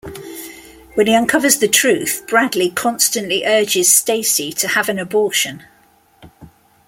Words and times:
When 0.95 1.05
he 1.05 1.13
uncovers 1.13 1.59
the 1.59 1.67
truth, 1.67 2.23
Bradley 2.27 2.71
constantly 2.71 3.45
urges 3.45 3.93
Stacey 3.93 4.51
to 4.53 4.69
have 4.69 4.89
an 4.89 4.97
abortion. 4.97 5.63